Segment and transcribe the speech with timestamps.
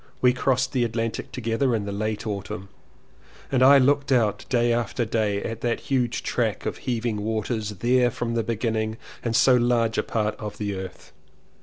[0.19, 2.69] We crossed the Atlantic together in the late Autumn
[3.51, 8.09] and I looked out day after day at that huge track of heaving waters— there
[8.09, 11.11] from the beginning and so large a part of the earth.